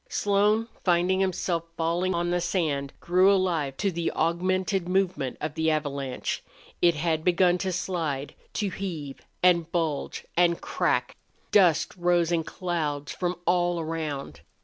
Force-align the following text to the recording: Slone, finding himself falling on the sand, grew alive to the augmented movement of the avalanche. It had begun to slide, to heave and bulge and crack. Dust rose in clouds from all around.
Slone, 0.09 0.67
finding 0.83 1.19
himself 1.19 1.63
falling 1.77 2.15
on 2.15 2.31
the 2.31 2.41
sand, 2.41 2.91
grew 2.99 3.31
alive 3.31 3.77
to 3.77 3.91
the 3.91 4.11
augmented 4.13 4.89
movement 4.89 5.37
of 5.39 5.53
the 5.53 5.69
avalanche. 5.69 6.43
It 6.81 6.95
had 6.95 7.23
begun 7.23 7.59
to 7.59 7.71
slide, 7.71 8.33
to 8.53 8.69
heave 8.71 9.21
and 9.43 9.71
bulge 9.71 10.25
and 10.35 10.59
crack. 10.59 11.17
Dust 11.51 11.95
rose 11.95 12.31
in 12.31 12.43
clouds 12.45 13.11
from 13.11 13.35
all 13.45 13.79
around. 13.79 14.41